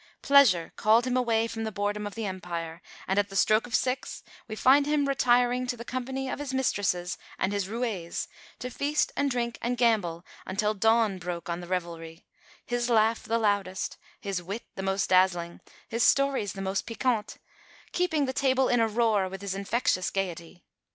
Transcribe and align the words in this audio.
Pleasure 0.23 0.73
called 0.77 1.05
him 1.05 1.15
away 1.15 1.45
from 1.45 1.63
the 1.63 1.71
boredom 1.71 2.07
of 2.07 2.17
empire; 2.17 2.81
and 3.07 3.19
at 3.19 3.29
the 3.29 3.35
stroke 3.35 3.67
of 3.67 3.75
six 3.75 4.23
we 4.47 4.55
find 4.55 4.87
him 4.87 5.07
retiring 5.07 5.67
to 5.67 5.77
the 5.77 5.85
company 5.85 6.27
of 6.27 6.39
his 6.39 6.55
mistresses 6.55 7.19
and 7.37 7.53
his 7.53 7.67
roués 7.67 8.27
to 8.57 8.71
feast 8.71 9.11
and 9.15 9.29
drink 9.29 9.59
and 9.61 9.77
gamble 9.77 10.25
until 10.43 10.73
dawn 10.73 11.19
broke 11.19 11.49
on 11.49 11.59
the 11.59 11.67
revelry 11.67 12.25
his 12.65 12.89
laugh 12.89 13.21
the 13.21 13.37
loudest, 13.37 13.99
his 14.19 14.41
wit 14.41 14.63
the 14.73 14.81
most 14.81 15.07
dazzling, 15.07 15.61
his 15.87 16.01
stories 16.01 16.53
the 16.53 16.63
most 16.63 16.87
piquant, 16.87 17.37
keeping 17.91 18.25
the 18.25 18.33
table 18.33 18.69
in 18.69 18.79
a 18.79 18.87
roar 18.87 19.29
with 19.29 19.43
his 19.43 19.53
infectious 19.53 20.09
gaiety. 20.09 20.65